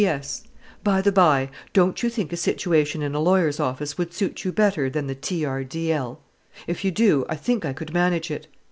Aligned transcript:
"P.S. 0.01 0.45
By 0.83 0.99
the 1.03 1.11
bye, 1.11 1.51
don't 1.73 2.01
you 2.01 2.09
think 2.09 2.33
a 2.33 2.35
situation 2.35 3.03
in 3.03 3.13
a 3.13 3.19
lawyer's 3.19 3.59
office 3.59 3.99
would 3.99 4.15
suit 4.15 4.43
you 4.43 4.51
better 4.51 4.89
than 4.89 5.05
the 5.05 5.13
T. 5.13 5.45
R. 5.45 5.63
D. 5.63 5.91
L.? 5.91 6.19
If 6.65 6.83
you 6.83 6.89
do, 6.89 7.23
I 7.29 7.35
think 7.35 7.65
I 7.65 7.73
could 7.73 7.93
manage 7.93 8.31
it. 8.31 8.47